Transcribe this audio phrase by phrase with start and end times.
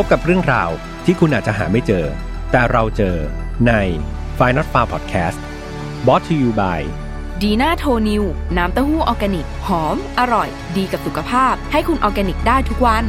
[0.00, 0.70] พบกับเรื่องราว
[1.04, 2.04] ที่คุณอาจจะหาไม่เจอ
[2.52, 3.16] แต่เราเจอ
[3.66, 3.72] ใน
[4.38, 5.38] f i n a l f a r Podcast
[6.06, 6.80] b o t to you by
[7.42, 8.24] ดีน่าโทนิว
[8.56, 13.04] น้ำเต้าหู้ออร์แกนิก หอม อร่อย ดีกับสุขภาพ ให้คุณออร์แกนิกได้ทุกวัน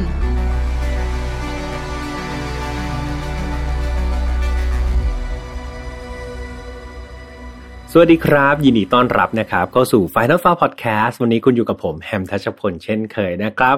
[7.94, 13.76] สวัสดีครับ ยินดีต้อนรับนะครับเข้าสู่ File Not Found Podcast วันนี้คุณอยู่กับผมแฮมทัชพลเช่นเคยนะครับ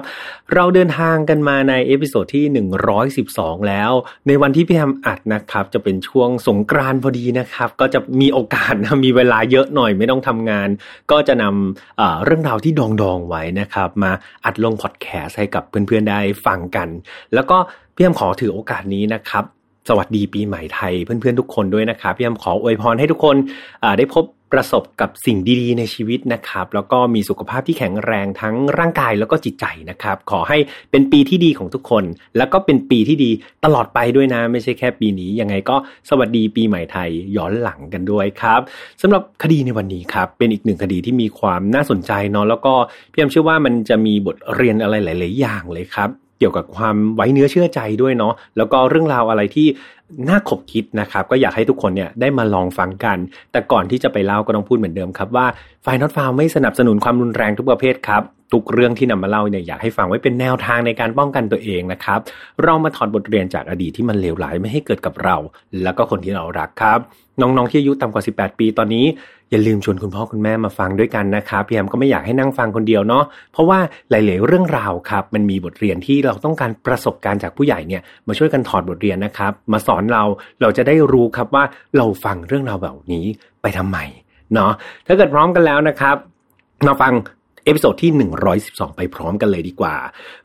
[0.53, 2.45] เราเดินทางกันมาใน episode ที่
[3.05, 3.91] 112 แล้ว
[4.27, 10.69] ในวันที่พี่แฮมอัดนะครับ จะเป็นช่วงสงกรานต์พอดีนะครับ ก็จะมีโอกาสนะมีเวลาเยอะหน่อยไม่ต้องทำงาน
[11.11, 14.11] ก็จะนำเรื่องราวที่ดองดองๆไว้นะครับ มา
[14.45, 16.87] อัดลงพอดแคสต์ให้กับเพื่อนๆได้ฟังกัน
[17.33, 17.57] แล้วก็
[17.95, 19.45] พี่แฮมขอถือโอกาสนี้นะครับ
[19.89, 23.35] สวัสดีปีใหม่ไทยเพื่อนๆทุกคนด้วยนะครับพี่แฮมขออวยพรให้ทุกคน
[23.97, 24.23] ได้พบ
[24.53, 30.57] ประสบกับสิ่งดีๆในชีวิตนะครับ แล้วก็มีสุขภาพที่แข็งแรงทั้งร่างกายแล้วก็จิตใจนะครับ ขอให้
[30.91, 32.03] เป็นปีที่ดีของทุกคน
[32.37, 33.31] แล้วก็เป็นปีที่ดี
[33.65, 35.75] ตลอดไปด้วยนะ ไม่ใช่แค่ปีนี้ ยังไงก็
[36.09, 38.61] สวัสดีปีใหม่ไทยย้อนหลังกันด้วยครับ
[39.01, 42.73] สำหรับคดีในวันนี้ครับ เป็นอีกหนึ่งคดีที่มีความน่าสนใจเนาะแล้วก็
[43.11, 46.09] พี่แอมเชื่อว่ามันจะมีบทเรียนอะไรหลาย ๆ อย่างเลยครับ
[46.43, 49.67] กี่ยวกับความไว้เนื้อเชื่อใจด้วยเนาะแล้วก็เรื่องราวอะไรที่
[50.29, 53.17] น่าขบคิดนะครับ ก็อยากให้ทุกคนเนี่ยได้มาลองฟังกัน
[53.51, 55.45] แต่ก่อนที่จะไปเล่าก็ต้องพูดเหมือนเดิมครับว่า
[55.83, 62.19] ไฟนอตฟาวไม่สนับสนุนความรุนแรงทุกประเภทครับทุกเรื่องที่นำมาเล่าเนี่ยอยากให้ฟังไว้เป็นแนวทางในการป้องกันตัวเองนะครับ
[62.63, 65.35] เรามาถอดบทเรียนจากอดีตที่มันเลวร้ายไม่ให้เกิดกับเรา
[65.83, 66.99] แล้วก็คนที่เรารักครับ
[67.41, 69.05] น้องๆที่อายุต่ำกว่า 18 ปีตอนนี้
[69.53, 73.79] อย่าลืมชวนคุณพ่อคุณแม่มาฟังด้วยกันนะครับพี่แอมก็ไม่อยากให้นั่งฟังคนเดียวเนาะเพราะว่า
[74.09, 80.23] หลาย ๆ เรื่องราวครับมันมีบทเรียนที่เราต้องการประสบการณ์จากผู้ใหญ่เนี่ยมาช่วยกันถอดบทเรียนนะครับ มาสอนเรา
[80.61, 81.63] เราจะได้รู้ครับว่า
[81.97, 83.25] เราฟังเรื่องราวแบบนี้
[83.61, 83.97] ไปทำไม
[84.53, 84.71] เนาะ
[85.07, 86.15] ถ้าเกิดพร้อมกันแล้วนะครับ
[86.87, 87.13] มาฟัง
[87.65, 88.11] episode ที่
[88.55, 89.95] 112 ไปพร้อมกันเลยดีกว่า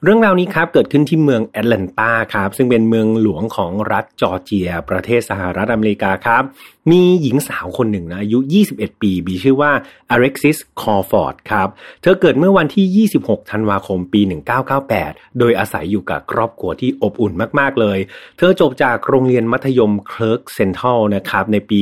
[0.03, 6.43] เรื่องราวนี้ครับเกิดขึ้นที่เมืองแอตแลนตาครับ ซึ่งเป็นเมืองหลวงของรัฐจอร์เจีย ประเทศสหรัฐอเมริกาครับ
[6.91, 8.39] มีหญิงสาวคนหนึ่งนะอายุ
[8.71, 9.73] 21 ปี มีชื่อว่า
[10.11, 11.69] อเล็กซิส ครอว์ฟอร์ดครับ
[12.03, 14.21] เธอเกิดเมื่อวันที่ 26 ธันวาคมปี
[14.81, 17.99] 1998 โดยอาศัยอยู่กับครอบครัวที่อบอุ่นมาก ๆ เลย
[18.39, 21.81] เธอจบจากโรงเรียนมัธยมคลาร์กเซ็นทรัลนะครับในปี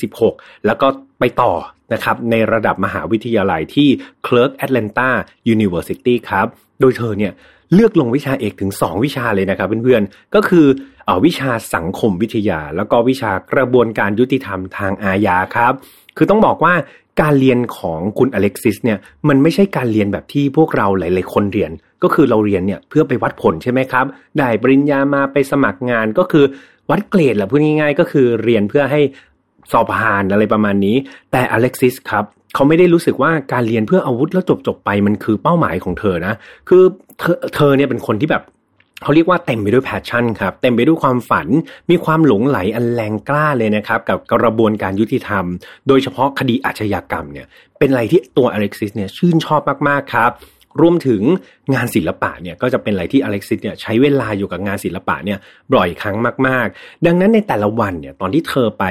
[0.00, 0.86] 2016 แล้วก็
[1.20, 1.52] ไปต่อ
[1.92, 3.88] นะครับในระดับมหาวิทยาลัยที่
[4.26, 5.10] Clark Atlanta
[5.54, 6.46] University ครับ
[6.80, 7.32] โดยเธอเนี่ย
[7.74, 10.66] เลือกลงวิชาเอกถึง 2 วิชาเลยนะครับเพื่อนๆ ก็คือ
[11.08, 15.72] เออวิชาสังคมวิทยา แล้วก็วิชากระบวนการยุติธรรมทางอาญาครับ
[16.16, 16.74] คือต้องบอกว่า
[17.22, 21.70] การเรียนของคุณอเล็กซิสเนี่ยมันไม่ใช่การเรียนแบบที่พวกเราหลายๆคนเรียน
[22.02, 24.06] ก็คือเราเรียนเนี่ยเพื่อไปวัดผลใช่ไหมครับ
[24.38, 26.44] ได้ปริญญามาไปสมัครงานก็คือ
[26.90, 29.00] วัดเกรดแหละพูดง่ายๆ ก็คือเรียนเพื่อให้
[29.72, 30.96] สอบผ่านอะไรประมาณนี้
[31.32, 36.34] แต่อเล็กซิสครับเขาไม่ได้รู้สึกว่าการเรียนเพื่ออาวุธแล้วจบจบไปมันคือเป้าหมายของเธอนะ
[36.68, 36.82] คือ
[37.18, 38.42] เธอเธอเนี่ยเป็นคนที่แบบ
[39.02, 41.48] เขาเรียกว่าเต็มไปด้วย passion ครับ เต็มไปด้วยความฝัน
[41.90, 45.44] มีความหลงใหลอันแรงกล้าเลยนะครับ กับกระบวนการยุติธรรม
[45.88, 47.46] โดยเฉพาะคดีอาชญากรรมเนี่ย
[47.78, 50.30] เป็นอะไรที่ตัวอเล็กซิสเนี่ยชื่นชอบมาก ๆ ครับ
[50.80, 51.22] รวมถึง
[51.74, 55.38] งานศิลปะเนี่ยก็จะเป็นอะไรที่อเล็กซิสเนี่ยใช้เวลาอยู่กับงานศิลปะเนี่ย
[55.74, 58.84] บ่อยครั้งมาก ๆ ดังนั้นในแต่ละวันเนี่ยตอนที่เธอไป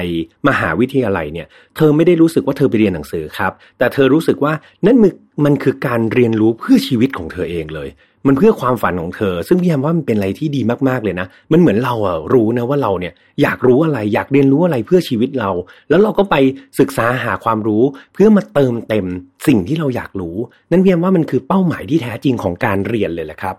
[0.48, 1.46] มหาวิทยาลัยเนี่ย
[1.76, 4.52] เธอไม่ได้รู้สึกว่าเธอไปเรียนหนังสือครับ แต่เธอรู้สึกว่า
[4.86, 5.12] นั่นมัน
[5.44, 7.88] มันคือการเรียนรู้เพื่อชีวิตของเธอเองเลย
[8.26, 13.12] มันเพื่อความฝันของเธอ ซึ่งพี่ยามว่ามันเป็นอะไรที่ดีมากๆเลยนะ มันเหมือนเราอะรู้นะว่าเราเนี่ย
[13.42, 15.50] อยากรู้อะไรอยากเรียนรู้อะไรเพื่อชีวิตเรา
[15.88, 16.36] แล้วเราก็ไป
[16.80, 17.82] ศึกษาหาความรู้
[18.14, 19.06] เพื่อมาเติมเต็ม
[19.46, 20.36] สิ่งที่เราอยากรู้
[20.70, 23.56] นั่นพี่ยามว่ามันคือเป้าหมายที่แท้จริงของการเรียนเลยแหละครับ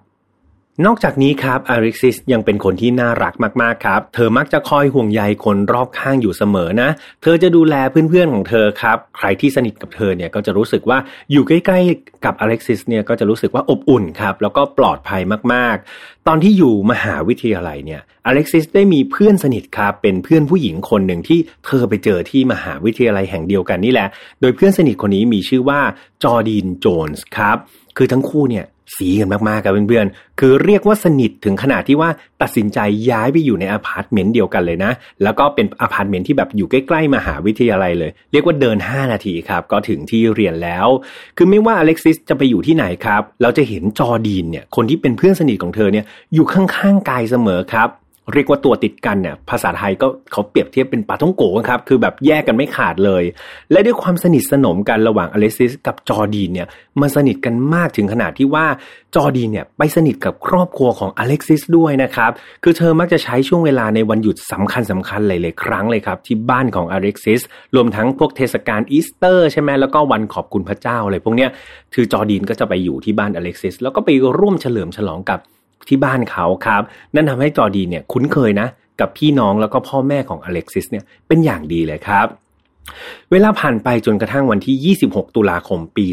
[0.83, 6.89] นอกจากนี้ครับอเล็กซิสยังเป็นคนที่น่ารักมากๆครับ เธอมักจะคอยห่วงใยคนรอบข้างอยู่เสมอนะ
[7.21, 10.97] เธอจะดูแลเพื่อนๆของเธอครับ ใครที่สนิทกับเธอเนี่ยก็จะรู้สึกว่า
[11.31, 15.21] อยู่ใกล้ๆกับอเล็กซิสเนี่ยก็จะรู้สึกว่าอบอุ่นครับแล้วก็ปลอดภัย
[15.53, 24.07] มากๆ ตอนที่อยู่มหาวิทยาลัยเนี่ยอเล็กซิสได้มีเพื่อนสนิทครับเป็นเพื่อนผู้หญิงคนหนึ่งที่เธอไปเจอที่มหาวิทยาลัยแห่งเดียวกันนี่แหละ
[24.41, 25.79] โดยเพื่อนสนิทคนนี้มีชื่อว่า
[26.23, 27.57] จอร์ดีนโจนส์ครับ
[27.97, 32.09] คือทั้งคู่เนี่ย ซี้กันมากๆครับเพื่อนๆ คือเรียกว่าสนิทถึงขนาดที่ว่า
[32.41, 34.91] ตัดสินใจย้ายไปอยู่ในอพาร์ตเมนต์เดียวกันเลยนะ
[35.23, 40.87] แล้วก็เป็นอพาร์ตเมนต์ที่แบบอยู่ใกล้ๆมหาวิทยาลัยเลย เรียกว่าเดิน 5 นาทีครับ ก็ถึงที่เรียนแล้ว
[41.37, 47.89] คือไม่ว่าอเล็กซิสจะไปอยู่ที่ไหนครับ เราจะเห็นจอร์ดีนเนี่ย คนที่เป็นเพื่อนสนิทของเธอเนี่ย อยู่ข้างๆกายเสมอครับ
[48.33, 53.23] เรียกว่าตัวติดกันเนี่ยภาษาไทยก็เขาเปรียบเทียบเป็นปาท่องโก๋ครับคือแบบแยกกันไม่ขาดเลย
[53.71, 56.67] และด้วยความสนิทสนมกันระหว่างอเล็กซิสกับจอร์ดีนเนี่ย
[57.01, 58.65] มันสนิทกันมากถึงขนาดที่ว่า
[59.15, 62.31] จอร์ดีนเนี่ยไปสนิทกับครอบครัวของอเล็กซิสด้วยนะครับ
[62.63, 67.41] คือเธอมักจะใช้ช่วงเวลาในวันหยุดสำคัญสำคัญหลายๆครั้งเลยครับที่บ้านของอเล็กซิส
[67.75, 71.49] รวมทั้งพวกเทศกาลอีสเตอร์ใช่ไหมแล้วก็วันขอบคุณพระเจ้าอะไรพวกเนี้ย
[71.93, 75.39] คือจอร์ดีนก็จะไปอยู่ที่บ้านอเล็กซิสแล้วก็ไปร่วมเฉลิมฉลองกับ
[75.87, 76.81] ที่บ้านเขาครับ
[77.15, 78.67] นั่นทำให้จอดีนเนี่ยคุ้นเคยนะ
[78.99, 82.27] กับพี่น้องแล้วก็พ่อแม่ของอเล็กซิสเนี่ยเป็นอย่างดีเลยครับ
[83.31, 86.05] เวลาผ่านไปจนกระทั่งวันที่ 26 ตุลาคมปี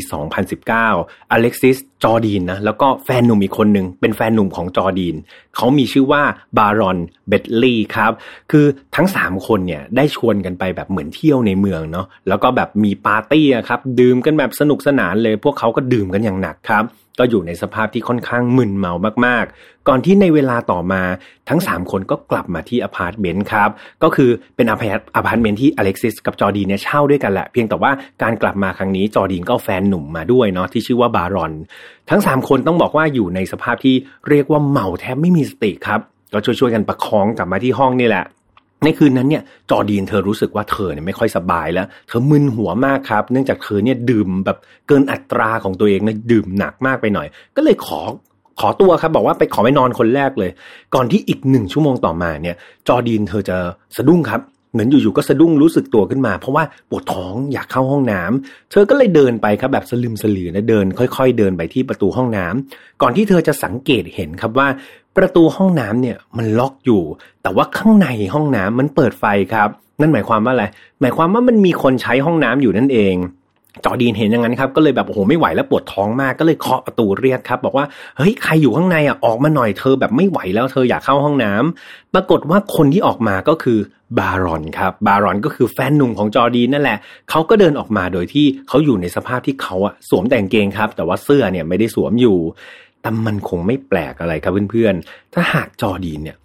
[0.63, 5.17] 2019 อเล็กซิส จอดีนนะ แล้วก็แฟนหนุ่มอีกคนหนึ่งเป็นแฟนหนุ่มของจอดีน
[5.57, 6.23] เขามีชื่อว่า
[6.59, 6.99] บารอน
[7.29, 8.13] เบตลีย์ครับ
[8.51, 8.67] คือ
[8.97, 16.85] ทั้ง 3 คนเนี่ยได้ชวนกันไปแบบเหมือนเที่ยวในเมืองเนาะ แล้วก็แบบมีปาร์ตี้ครับ ดื่มกันแบบสนุกสนานเลย พวกเขาก็ดื่มกันอย่างหนักครับ
[17.19, 18.93] ก็อยู่ในสภาพที่ค่อนข้างมึนเมา
[19.27, 21.03] มากๆ ก่อนที่ในเวลาต่อมา
[21.49, 23.71] ทั้ง 3 คนก็กลับมาที่อพาร์ตเมนต์ครับ
[24.03, 24.75] ก็คือเป็นอ
[25.27, 27.91] พาร์ตเมนต์ที่อเล็กซิสกับจอดีนเนี่ยเช่าด้วยกันแหละ เพียงแต่ว่า
[28.23, 31.53] การกลับมาครั้งนี้จอดีนก็แฟนหนุ่มมาด้วยเนาะที่ชื่อว่าบารอน
[32.11, 33.95] ทั้ง 3 คนต้องบอกว่าอยู่ในสภาพที่
[34.29, 36.01] เรียกว่าเมาแทบไม่มีสติครับ
[36.33, 38.25] ก็ช่วยๆกันประคองกลับมาที่ห้องนี่แหละ
[38.85, 44.59] ในคืนนั้นเนี่ยจอดีนเธอรู้สึกว่าเธอเนี่ยไม่ค่อยสบายแล้ว เธอมึนหัวมากครับ เนื่องจากเธอเนี่ยดื่มแบบ
[44.89, 47.27] เกินอัตราของตัวเองนะดื่มหนักมากไปหน่อย
[47.57, 48.01] ก็เลยขอ
[48.61, 50.51] ขอตัวครับ บอกว่าไปขอไปนอนคนแรกเลย
[50.95, 52.57] ก่อนที่อีกหนึ่งชั่วโมงต่อมาเนี่ย
[52.89, 53.57] จอดีนเธอจะ
[53.97, 54.43] สะดุ้งครับ
[54.73, 64.69] เหมือนอยู่ๆก็สะดุ้งรู้สึกตัวขึ้นมา เพราะว่าปวดท้องอยากเข้าห้องน้ำเธอก็เลยเดินไปครับแบบสลืมสลือนะเดิน ค่อย ๆ เดินไปที่ประตูห้องน้ำก่อนที่เธอจะสังเกตเห็นครับว่า
[65.17, 67.03] ประตูห้องน้ำเนี่ยมันล็อกอยู่
[67.43, 69.25] แต่ว่าข้างในห้องน้ำมันเปิดไฟ
[69.55, 69.69] ครับ
[70.01, 70.65] นั่นหมายความว่าอะไร
[71.01, 73.17] หมายความว่ามันมีคนใช้ห้องน้ำอยู่นั่นเอง
[73.85, 77.87] จอดีนเห็นอย่างนั้นครับก็เลยแบบโอ้โหไม่ไหวแล้วปวดท้องมากก็เลยเคาะประตูเรียกครับ บอกว่า
[78.17, 83.79] เฮ้ยใครอยู่ข้างในอะออกมาหน่อยเธอแบบไม่ไหวแล้วเธออยากเข้าห้องน้ำปรากฏว่าคนที่ออกมาก็คือ
[84.19, 86.99] บารอนครับบารอนก็คือแฟนหนุ่มของจอดีนนั่นแหละ
[87.31, 92.39] เขาก็เดินออกมาโดยที่เขาอยู่ในสภาพที่เขาอะสวมแต่งเกงครับ แต่ว่าเสื้อเนี่ยไม่ได้สวมอยู่
[93.03, 96.37] แต่มันคงไม่แปลกอะไรครับเพื่อนๆ ถ้าหากจอดีนเนี่ย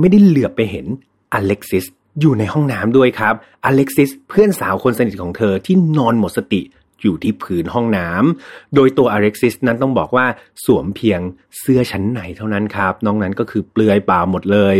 [0.00, 0.86] ไม่ได้เหลือบไปเห็น
[1.34, 1.84] อเล็กซิส
[2.20, 3.34] อยู่ในห้องน้ำด้วยครับ
[3.66, 6.62] อเล็กซิสเพื่อนสาวคนสนิทของเธอที่นอนหมดสติ
[7.02, 10.26] อยู่ที่พื้นห้องน้ำ โดยตัวอเล็กซิสนั้นต้องบอกว่า
[10.64, 11.20] สวมเพียง
[11.60, 14.76] เสื้อชั้นในเท่านั้นครับ นอกนั้นก็คือเปลือยเปล่าหมดเลย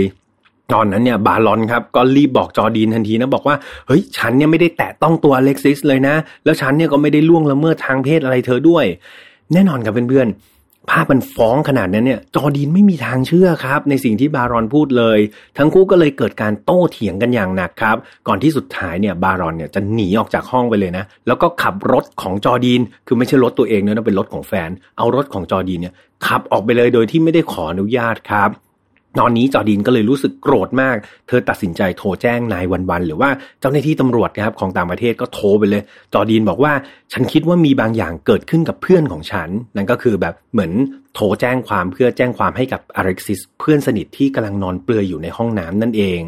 [0.72, 3.56] ตอนนั้นเนี่ยบารอนครับก็รีบบอกจอดีนทันทีนะบอกว่า
[3.86, 8.84] เฮ้ยฉันเนี่ยไม่ได้แตะต้องตัวอเล็กซิสเลยนะ แล้วฉันเนี่ยก็ไม่ได้ล่วงละเมิดทางเพศอะไรเธอด้วย
[9.52, 10.55] แน่นอนครับเพื่อนๆ
[10.90, 15.18] ภาพมันฟ้องขนาดนั้นเนี่ย จอดีนไม่มีทางเชื่อครับ ในสิ่งที่บารอนพูดเลย
[15.58, 17.96] ทั้งคู่ก็เลยเกิดการโต้เถียงกันอย่างหนักครับ
[18.28, 25.94] ก่อนที่สุดท้ายเนี่ยบารอนเนี่ยจะหนีออกจากห้องไปเลยนะ แล้วก็ขับรถของจอดีน คือไม่ใช่รถตัวเองนะเป็นรถของแฟน เอารถของจอดีนเนี่ย
[26.26, 28.50] ขับออกไปเลยโดยที่ไม่ได้ขออนุญาตครับ
[29.20, 30.96] ตอนนี้จอดินก็เลยรู้สึกโกรธมาก
[31.28, 33.30] เธอตัดสินใจโทรแจ้งนายวันวันหรือว่า
[33.60, 35.82] เจ้าหน้าที่ตำรวจนะครับของต่างประเทศก็โทรไปเลย
[36.14, 36.72] จอดินบอกว่า
[37.12, 40.72] ฉันคิดว่ามีบางอย่างเกิดขึ้นกับเพื่อนของฉัน นั่นก็คือแบบเหมือน
[41.14, 46.20] โทรแจ้งความเพื่อแจ้งความให้กับอเล็กซิสเพื่อนสนิทที่กำลังนอนเปลือยอยู่ในห้องน้ำนั่นเอง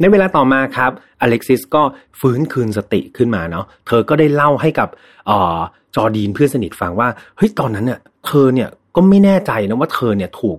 [0.00, 1.82] ในเวลาต่อมาครับอเล็กซิสก็
[2.20, 4.88] ฟื้นคืนสติขึ้นมาเนาะ เธอก็ได้เล่าให้กับ
[5.30, 5.58] ออ
[5.96, 10.58] จอดีนเพื่อนสนิทฟังว่า เฮ้ยตอนนั้นเนี่ยเธอเนี่ยก็ไม่แน่ใจนะว่าเธอเนี่ยถูก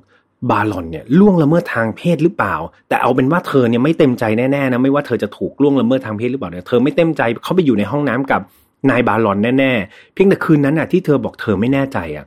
[0.50, 2.56] บาลอนเนี่ยล่วงละเมิดทางเพศหรือเปล่า
[2.90, 8.42] แต่เอาเป็นว่าเธอเนี่ยไม่เต็มใจแน่ๆนะไม่ว่าเธอจะถูกล่วงละเมิดทางเพศหรือเปล่าเนี่ยเธอไม่เต็มใจเขาไปอยู่ในห้องน้ำกับ
[8.90, 12.26] นายบาลอนแน่ๆเพียงแต่คืนนั้นน่ะที่เธอบอกเธอไม่แน่ใจอะ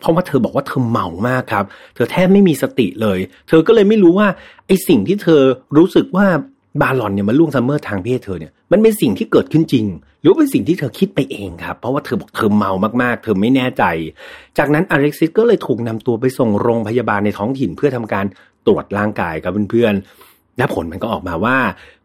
[0.00, 1.64] เพราะว่าเธอบอกว่าเธอเมามากครับ
[1.94, 3.18] เธอแทบไม่มีสติเลย
[3.48, 4.28] เธอก็เลยไม่รู้ว่า
[4.66, 5.42] ไอสิ่งที่เธอ
[5.76, 6.26] รู้สึกว่า
[6.80, 9.86] บาลอนเนี่ยมาล่วงละเมิดทางเพศเธอเนี่ยมันเป็นสิ่งที่เกิดขึ้นจริง
[10.20, 12.72] หรือเป็นสิ่งที่เธอคิดไปเองครับ เพราะว่าเธอบอกเธอเมา
[13.02, 13.84] มากๆ เธอไม่แน่ใจ
[14.58, 18.26] จากนั้นอเล็กซิสก็เลยถูกนำตัวไปส่งโรงพยาบาลในท้องถิ่นเพื่อทำการ
[18.66, 21.56] ตรวจร่างกายกับเพื่อนๆและผลมันก็ออกมาว่า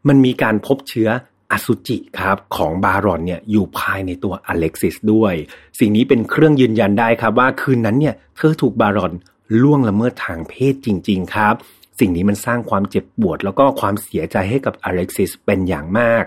[0.08, 1.10] มันมีการพบเชื้อ
[1.52, 5.34] อสุจิครับของบารอนเนี่ยอยู่ภายในตัวอเล็กซิสด้วย
[5.80, 9.14] สิ่งนี้เป็นเครื่องยืนยันได้ครับว่าคืนนั้นเนี่ยเธอถูกบารอน
[9.62, 11.56] ล่วงละเมิดทางเพศจริง ๆ ครับ
[12.00, 16.26] สิ่งนี้มันสร้างความเจ็บปวด แล้วก็ความเสียใจให้กับอเล็กซิสเป็นอย่างมาก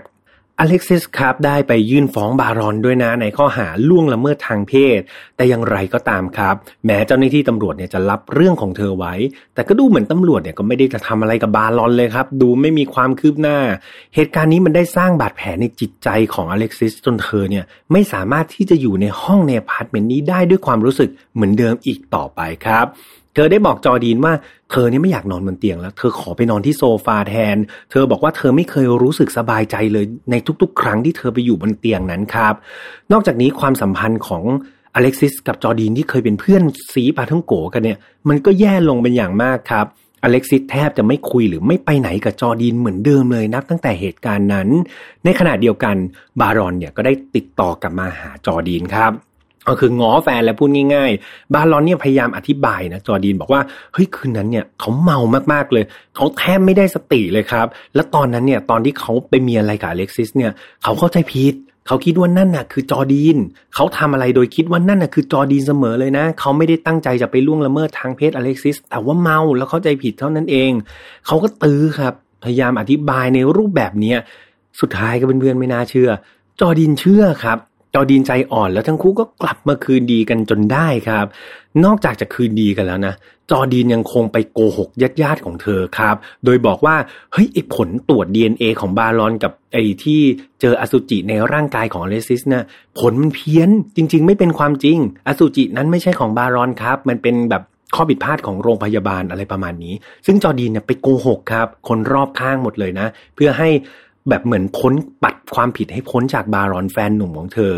[0.61, 4.99] อเล็กซิสครับได้ไปยื่นฟ้องบารอนด้วยนะในข้อหาล่วงละเมิดทางเพศ
[5.35, 6.55] แต่อย่างไรก็ตามครับ
[6.85, 9.13] แม้เจ้าหน้าที่ตำรวจเนี่ยจะรับเรื่องของเธอไว้
[9.53, 13.57] แต่ก็ดูเหมือนตำรวจเนี่ยก็ไม่ได้จะทำอะไรกับบารอนเลยครับ ดูไม่มีความคืบหน้า
[14.15, 22.85] เหตุการณ์นี้มันได้สร้างบาดแผลในจิตใจของอเล็กซิสจนเธอเนี่ยไม่สามารถที่จะอยู่ในห้องในอพาร์ตเมนต์นี้ได้ด้วยความรู้สึกเหมือนเดิมอีกต่อไปครับ
[23.37, 24.33] เธอได้บอกจอดีนว่า
[24.71, 27.57] เธอเนี่ยไม่อยากนอนบนเตียงแล้ว เธอขอไปนอนที่โซฟาแทน
[27.91, 32.53] เธอบอกว่าเธอไม่เคยรู้สึกสบายใจเลยในทุกๆ ครั้งที่เธอไปอยู่บนเตียงนั้นครับ
[33.11, 34.43] นอกจากนี้ความสัมพันธ์ของ
[34.95, 36.63] อเล็กซิสกับจอดีนที่เคยเป็นเพื่อน
[36.93, 37.97] ซี้ปาท่องโก๋กันเนี่ย
[38.29, 39.85] มันก็แย่ลงเป็นอย่างมากครับ
[40.23, 44.69] อเล็กซิสแทบจะไม่คุยหรือไม่ไปไหนกับจอดีนเหมือนเดิมเลยนับตั้งแต่เหตุการณ์นั้น
[45.23, 45.95] ในขณะเดียวกัน
[46.39, 49.11] บารอนเนี่ยก็ได้ติดต่อกลับมาหาจอดีนครับ
[49.67, 53.61] ก็คือง้อแฟนแล้วพูดง่าย ๆ บารอนเนี่ยพยายามอธิบายนะจอดีนบอกว่า
[53.93, 55.19] เฮ้ยคืนนั้นเนี่ยเขาเมา
[55.53, 55.83] มากๆเลย
[56.15, 60.51] เขาแทบไม่ได้สติเลยครับ แล้วตอนนั้นเนี่ยตอนที่เขาไปมีอะไรกับอเล็กซิสเนี่ย
[60.83, 61.55] เขาเข้าใจผิด
[61.87, 63.37] เขาคิดว่านั่นน่ะคือจอดีน
[63.75, 70.71] เขาทำอะไรโดยคิดว่านั่นน่ะคือจอดีนเสมอเลยนะ เขาไม่ได้ตั้งใจจะไปล่วงละเมิดทางเพศอเล็กซิส แต่ว่าเมาแล้วเข้าใจผิดเท่านั้นเอง
[71.25, 74.17] เขาก็ตื้อครับ พยายามอธิบายในรูปแบบเนี้ย
[74.81, 76.09] สุดท้ายก็เพื่อนๆไม่น่าเชื่อ
[76.59, 77.57] จอดีนเชื่อครับ
[77.97, 81.25] จอดีนใจอ่อนแล้วทั้งคู่ก็กลับมาคืนดีกันจนได้ครับ
[81.85, 83.13] นอกจากจะคืนดีกันแล้วนะ
[83.51, 86.95] จอดีนยังคงไปโกหกญาติญาติของเธอครับ โดยบอกว่า
[87.33, 90.21] เฮ้ยไอผลตรวจ DNA ของบารอนกับไอที่
[90.61, 92.65] เจออสุจิในร่างกายของอเลซิสนะ
[92.99, 97.63] ผลมันเพี้ยนจริง ๆ ไม่เป็นความจริง อสุจินั้นไม่ใช่ของบารอนครับ มันเป็นแบบ
[97.95, 99.93] ข้อผิดพลาดของโรงพยาบาลอะไรประมาณนี้
[100.25, 103.69] ซึ่งจอดีนเนี่ยไปโกหกครับ คนรอบข้างหมดเลยนะ เพื่อให้
[104.29, 104.93] แบบเหมือนพ้น
[105.23, 107.73] ปัดความผิดให้พ้นจากบารอนแฟนหนุ่มของเธอ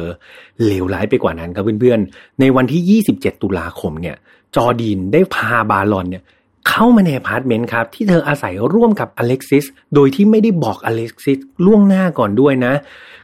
[0.66, 4.16] เลวร้ายไปกว่านั้นครับเพื่อนๆ ในวันที่ 27 ตุลาคมเนี่ย
[4.56, 6.24] จอดีนได้พาบารอนเนี่ย
[6.70, 9.66] เข้ามาในอพาร์ตเมนต์ครับ ที่เธออาศัยร่วมกับอเล็กซิส
[9.96, 12.74] โดยที่ไม่ได้บอกอเล็กซิสล่วงหน้าก่อนด้วยนะ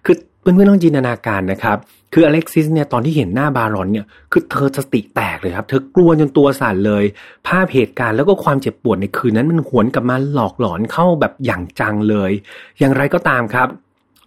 [0.06, 1.78] คือ เพื่อนๆต้องจินตนาการนะครับ
[2.14, 7.04] คืออเล็กซิสเนี่ยตอนที่เห็นหน้าบารอนเนี่ยคือเธอสติแตกเลยครับ เธอกลัวจนตัวสั่นเลย
[7.48, 12.32] ภาพเหตุการณ์แล้วก็ความเจ็บปวดในคืนนั้นมันหวนกลับมาหลอกหลอนเข้าแบบอย่างจังเลย
[12.80, 13.68] อย่างไรก็ตามครับ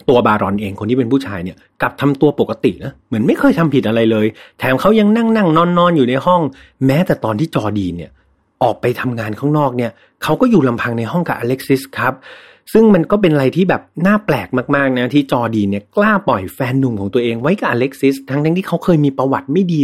[0.08, 4.26] ตัวบารอนเองคนที่เป็นผู้ชายเนี่ยกลับทำตัวปกตินะเหมือนไม่เคยทำผิดอะไรเลย
[4.58, 6.40] แถมเขายังนั่งนั่งนอนนอนอยู่ในห้อง
[6.87, 8.10] แม้แต่ตอนที่จอดีนเนี่ย
[8.62, 9.90] ออกไปทำงานข้างนอกเนี่ย
[10.22, 12.14] เขาก็อยู่ลำพังในห้องกับอเล็กซิสครับ
[12.72, 19.82] ซึ่งมันก็เป็นอะไรที่แบบน่าแปลกมากๆนะที่จอดีนเนี่ยกล้าปล่อยแฟนหนุ่มของตัวเองไว้กับอเล็กซิสทั้งทั้งที่เขาเคยมีประวัติไม่ดี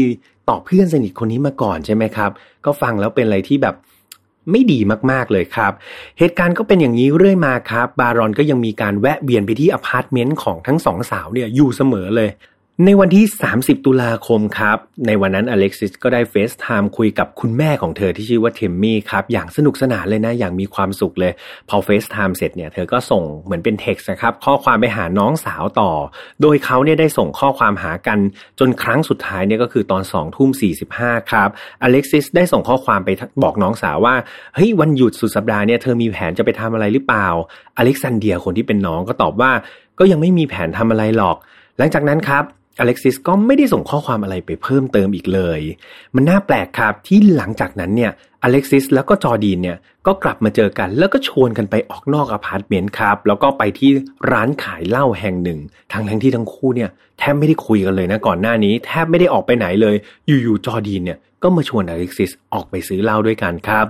[0.49, 2.31] ต่อเพื่อนสนิทคนนี้มาก่อนใช่ไหมครับ
[2.65, 3.75] ก็ฟังแล้วเป็นอะไรที่แบบ
[4.51, 4.79] ไม่ดี
[5.11, 5.73] มากๆเลยครับ
[6.19, 12.29] เหตุการณ์ก็เป็นอย่างนี้เรื่อยมาครับ บารอนก็ยังมีการแวะเวียนไปที่อพาร์ตเมนต์ของทั้งสองสาวเนี่ยอยู่เสมอเลย
[12.83, 13.25] ในวันที่
[13.57, 21.33] 30 ตุลาคมครับ ในวันนั้นอเล็กซิสก็ได้ FaceTime คุยกับคุณแม่ของเธอที่ชื่อว่าเทมมี่ครับ อย่างสนุกสนานเลยนะ อย่างมีความสุขเลย
[21.69, 25.91] พอ FaceTime เสร็จเนี่ย เธอก็ส่งเหมือนเป็นเท็กซ์นะครับ ข้อความไปหาน้องสาวต่อ
[26.43, 28.19] โดยเขาเนี่ยได้ส่งข้อความหากัน
[28.59, 30.51] จนครั้งสุดท้ายเนี่ยก็คือตอน2ทุ่ม
[30.91, 31.49] 45 ครับ
[31.83, 33.11] อเล็กซิสได้ส่งข้อความไป
[33.43, 34.15] บอกน้องสาวว่า
[34.55, 37.29] เฮ้ยวันหยุดสุดสัปดาห์เนี่ยเธอมีแผนจะไปทำอะไรหรือเปล่า
[37.77, 39.53] อเล็กซานเดียคนที่เป็นน้องก็ตอบว่า
[39.99, 41.39] ก็ยังไม่มีแผนทำอะไรหรอก
[41.79, 42.45] หลังจากนั้นครับ
[42.81, 45.61] อเล็กซิสก็ไม่ได้ส่งข้อความอะไรไปเพิ่มเติมอีกเลย
[46.15, 48.13] มันน่าแปลกครับที่หลังจากนั้นเนี่ย
[48.45, 49.77] อเล็กซิสแล้วก็จอดีนเนี่ย
[50.07, 53.91] ก็กลับมาเจอกัน แล้วก็ชวนกันไปออกนอกอพาร์ตเมนต์ครับ แล้วก็ไปที่
[54.33, 55.59] ร้านขายเหล้าแห่งหนึ่ง
[55.93, 63.87] ทั้งทั้งที่ทั้งคู่เนี่ยแทบไม่ได้คุยกันเลยนะก่อนหน้านี้ แทบไม่ได้ออกไปไหนเลย อยู่ๆจอดีนเนี่ยก็มาชวนอเล็กซิสออกไปซื้อเหล้าด้วยกันครับ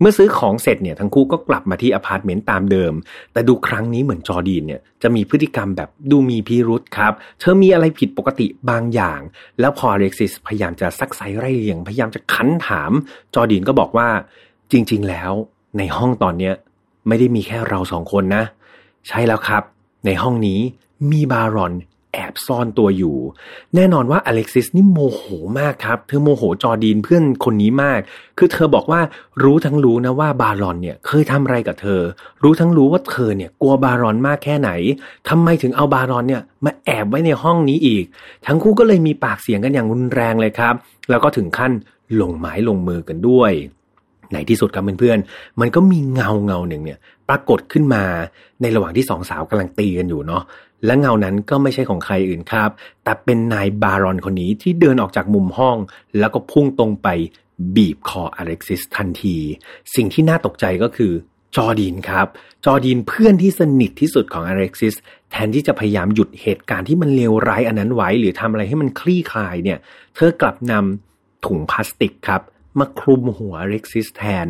[0.00, 2.92] เมื่อซื้อของเสร็จเนี่ยทั้งคู่ก็กลับมาที่อพาร์ตเมนต์ตามเดิม
[3.32, 9.20] แต่ดูครั้งนี้เหมือนจอดีนเนี่ยจะมีพฤติกรรมแบบดูมีพิรุษครับ เธอมีอะไรผิดปกติบางอย่าง
[9.60, 12.92] แล้วพออเล็กซิสพยายามจะซักไซไร่เลียง พยายามจะคั้นถาม
[13.34, 14.08] จอดีนก็บอกว่า
[14.72, 15.32] จริง ๆ แล้ว
[15.78, 16.54] ในห้องตอนเนี้ย
[17.08, 18.44] ไม่ได้มีแค่เราสองคนนะ
[19.08, 19.62] ใช่แล้วครับ
[20.06, 20.60] ในห้องนี้
[21.12, 21.72] มีบารอน
[22.14, 23.16] แอบซ่อนตัวอยู่
[23.74, 25.22] แน่นอนว่าอเล็กซิสนี่โมโห
[25.60, 28.00] มากครับ เธอโมโหจอดีนเพื่อนคนนี้มาก
[28.38, 29.00] คือเธอบอกว่า
[29.42, 32.00] รู้ทั้งรู้นะว่าบารอนเนี่ยเคยทำอะไรกับเธอ
[32.42, 34.70] รู้ทั้งรู้ว่าเธอเนี่ยกลัวบารอนมากแค่ไหน
[35.28, 38.04] ทำไมถึงเอาบารอนเนี่ยมาแอบไว้ในห้องนี้อีก
[38.46, 40.74] ทั้งคู่ก็เลยมีปากเสียงกันอย่างรุนแรงเลยครับ
[41.10, 41.72] แล้วก็ถึงขั้น
[42.20, 43.52] ลงไม้ลงมือกันด้วย
[44.32, 48.04] ในที่สุดครับเพื่อนๆ มันก็มีเงาเงาหนึ่งเนี่ย ปรากฏขึ้นมา
[48.62, 50.42] ในระหว่างที่สองสาวกำลังตีกันอยู่เนาะ
[50.86, 52.70] และเงานั้นก็ไม่ใช่ของใครอื่นครับ
[53.04, 55.76] แต่เป็นนายบารอนคนนี้ที่เดินออกจากมุมห้อง
[56.18, 57.08] แล้วก็พุ่งตรงไป
[57.76, 59.36] บีบคออเล็กซิสทันที
[59.94, 61.12] สิ่งที่น่าตกใจก็คือ
[61.56, 62.26] จอดีนครับ
[62.64, 64.94] จอดีนเพื่อนที่สนิทที่สุดของอเล็กซิส
[65.30, 69.78] แทนที่จะพยายามหยุดเหตุการณ์ที่มันเลวร้ายอันนั้นไว้ หรือทำอะไรให้มันคลี่คลายเนี่ย
[70.14, 72.42] เธอกลับนำถุงพลาสติกครับ
[72.78, 74.46] มาคลุมหัวอเล็กซิสแทน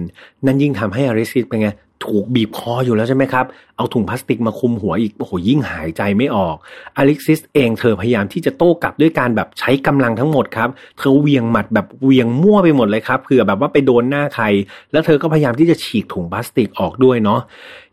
[0.47, 1.69] นั่นยิ่งทำให้อเล็กซิสเป็นไง
[2.05, 3.45] ถูกบีบคออยู่แล้วใช่ไหมครับ
[3.77, 6.57] เอาถุงพลาสติกมาคลุมหัวอีก โอ้โห ยิ่งหายใจไม่ออก
[6.97, 14.45] อเล็กซิสเองเธอพยายามที่จะโต้กลับด้วยการแบบใช้กำลังทั้งหมดครับ เธอเหวี่ยงหมัดแบบเหวี่ยงมั่วไปหมดเลยครับ เผื่อแบบว่าไปโดนหน้าใคร
[14.93, 17.41] แล้วเธอก็พยายามที่จะฉีกถุงพลาสติกออกด้วยเนาะ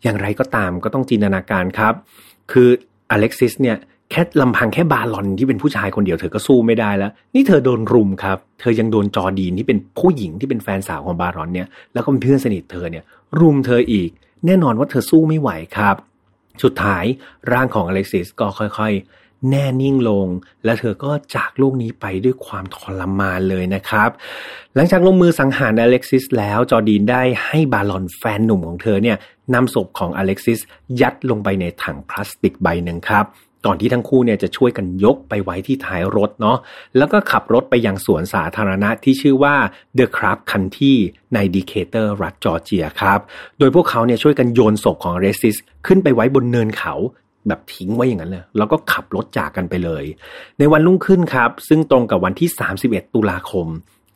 [0.03, 1.93] อย่างไรก็ตามก็ต้องจินตนาการครับ
[2.51, 2.67] คือ
[3.11, 3.77] อเล็กซิสเนี่ย
[4.13, 13.03] แค่ลำพังแค่บารอนที่เป็นผู้ชายคนเดียวเธอก็สู้ไม่ได้แล้ว นี่เธอโดนรุมครับ เธอยังโดนจอดีนที่เป็นผู้หญิงที่เป็นแฟนสาวของบารอนเนี่ย แล้วก็เป็นเพื่อนสนิทเธอเนี่ย
[13.39, 14.09] รุมเธออีก
[14.45, 15.95] แน่นอนว่าเธอสู้ไม่ไหวครับ
[16.63, 17.03] สุดท้าย
[17.51, 20.27] ร่างของอเล็กซิสก็ค่อยๆ แน่นิ่งลง
[20.65, 24.09] และเธอก็จากโลกนี้ไปด้วยความทรมานเลยนะครับ
[24.75, 29.17] หลังจากลงมือสังหารอเล็กซิสแล้วจอดีนได้ให้บาลอนแฟนหนุ่มของเธอเนี่ย
[29.53, 30.59] นำศพของอเล็กซิส
[31.01, 33.25] ยัดลงไปในถังพลาสติกใบหนึ่งครับ
[33.65, 36.57] ก่อนที่ทั้งคู่เนี่ยจะช่วยกันยกไปไว้ที่ท้ายรถเนาะ
[36.97, 39.55] แล้วก็ขับรถไปยังสวนสาธารณะที่ชื่อว่า
[39.97, 40.93] DeKalb County
[41.33, 43.19] ในดีเคเตอร์รัฐจอร์เจียครับ
[43.59, 45.55] โดยพวกเขาเนี่ยช่วยกันโยนศพของอเล็กซิส
[45.87, 46.95] ขึ้นไปไว้บนเนินเขา
[47.47, 50.03] แบบทิ้งไว้อย่างนั้นเลยแล้วก็ขับรถจากกันไปเลย
[50.59, 52.49] ในวันรุ่งขึ้นครับ ซึ่งตรงกับวันที่
[52.81, 53.67] 31 ตุลาคม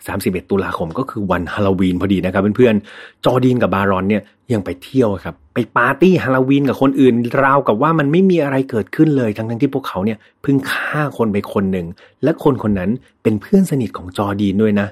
[0.06, 4.24] 31 ตุลาคมก็คือวันฮาโลวีนพอดีนะครับเพื่อนๆ จอดีนกับบารอนเนี่ย
[4.54, 11.88] ยังไปเที่ยวครับ ไปปาร์ตี้ฮาโลวีนกับคนอื่น ราวกับว่ามันไม่มีอะไรเกิดขึ้นเลย ทั้งๆที่พวกเขาเนี่ยเพิ่งฆ่าคนไปคนหนึ่ง
[12.24, 12.92] และคนคนนั้น
[13.24, 14.88] เป็นเพื่อนสนิทของจอดีนด้วยนะ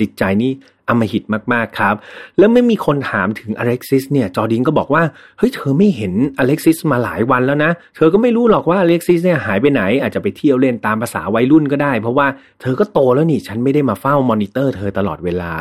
[0.00, 0.50] จิตใจนี่
[0.88, 1.22] อำมหิต
[1.52, 1.94] มากๆครับ
[2.38, 5.02] แล้วเมื่อมีคนถามถึงอเล็กซิสเนี่ย จอดีนก็บอกว่า
[5.38, 12.26] เฮ้ย เธอไม่เห็นอเล็กซิสมาหลายวันแล้วนะ เธอก็ไม่รู้หรอกว่าอเล็กซิสเนี่ยหายไปไหน อาจจะไปเที่ยวเล่นตามภาษาวัยรุ่นก็ได้ เพราะว่า
[12.60, 15.52] เธอก็โตแล้วนี่ ฉันไม่ได้มาเฝ้ามอนิเตอร์เธอตลอดเวลา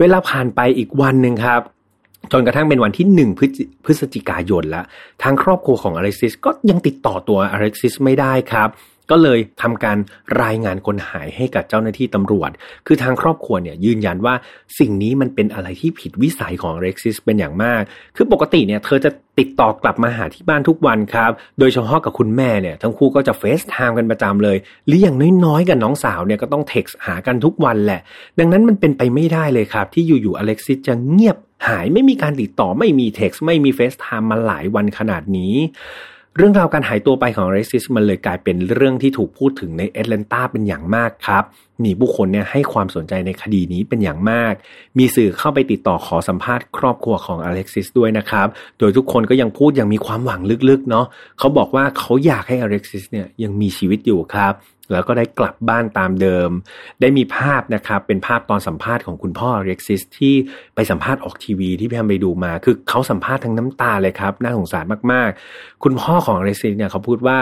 [0.00, 1.62] เวลาผ่านไปอีกวันหนึ่งครับ
[2.32, 3.30] จนกระทั่งเป็นวันที่หนึ่ง
[3.84, 4.84] พฤศจิกายนแล้ว
[5.22, 8.68] ทางครอบครัวของอเล็กซิสก็ยังติดต่อตัวอเล็กซิสไม่ได้ครับ
[9.12, 9.98] ก็เลยทำการ
[10.42, 12.50] รายงานคนหายให้กับเจ้าหน้าที่ตำรวจ
[12.86, 14.34] คือทางครอบครัวเนี่ยยืนยันว่า
[14.78, 17.82] สิ่งนี้มันเป็นอะไรที่ผิดวิสัยของอเล็กซิสเป็นอย่างมาก
[18.16, 28.00] คือปกติเนี่ยเธอจะติดต่อกลับมาหาที่บ้านทุกวันครับ โดยเฉพาะกับคุณแม่เนี่ยทั้งคู่ก็จะ FaceTime กันประจำเลยหรืออย่างน้อยๆ กับน้องสาวเนี่ยก็ต้องเท็กซ์หากันทุกวันแหละ
[28.38, 31.36] ดังนั้นมันเป็นไปไม่ได้เลยครับ ที่อยู่ๆอเล็กซิสจะเงียบ
[31.68, 35.54] หายไม่มีการติดต่อไม่มีเท็กซ์ไม่มี FaceTime มาหลายวันขนาดนี้
[36.36, 41.44] เรื่องราวการหายตัวไปของอเล็กซิสมันเลยกลายเป็นเรื่องที่ถูกพูดถึงในแอตแลนตาเป็นอย่างมากครับ
[41.84, 44.52] มีผู้คนเนี่ยให้ความสนใจในคดีนี้เป็นอย่างมาก
[44.98, 48.46] มีสื่อเข้าไปติดต่อขอสัมภาษณ์ครอบครัวของอเล็กซิสด้วยนะครับ
[48.78, 51.06] โดยทุกคนก็ยังพูดอย่างมีความหวังลึกๆเนาะ
[51.38, 54.52] เขาบอกว่าเขาอยากให้อเล็กซิสเนี่ยยังมีชีวิตอยู่ครับ
[54.92, 56.50] แล้วก็ได้กลับบ้านตามเดิม
[57.00, 60.34] ได้มีภาพนะครับ เป็นภาพตอนสัมภาษณ์ของคุณพ่ออเล็กซิสที่
[60.74, 67.38] ไปสัมภาษณ์ออกทีวีที่พี่แฮมไปดูมา คือเขาสัมภาษณ์ทั้งน้ำตาเลยครับ น่าสงสารมากๆ คุณพ่อของเร็กซิสเนี่ยเขาพูดว่า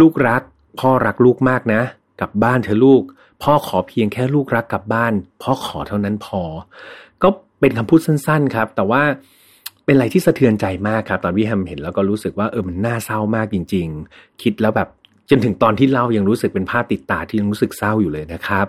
[0.00, 0.42] ลูกรัก
[0.80, 1.82] พ่อรักลูกมากนะ
[2.20, 3.02] กลับบ้านเธอลูก
[3.42, 5.12] พ่อขอเพียงแค่ลูกรักกลับบ้าน
[5.42, 6.42] พ่อขอเท่านั้นพอ
[7.22, 7.28] ก็
[7.60, 9.02] เป็นคำพูดสั้น ๆ ครับ แต่ว่า
[9.84, 14.88] เป็นอะไรที่สะเทือนใจมากครับ ตอนพี่แฮมเห็นแล้วก็รู้สึกว่าเออมันน่าเศร้ามากจริง ๆ คิดแล้วแบบ
[15.30, 18.66] จนถึงตอนที่เล่ายังรู้สึกเป็นภาพติดตาที่ยังรู้สึกเศร้าอยู่เลยนะครับ